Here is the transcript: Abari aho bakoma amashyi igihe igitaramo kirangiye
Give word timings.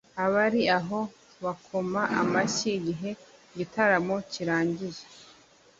Abari 0.23 0.61
aho 0.77 0.99
bakoma 1.43 2.01
amashyi 2.21 2.69
igihe 2.79 3.09
igitaramo 3.53 4.15
kirangiye 4.31 5.01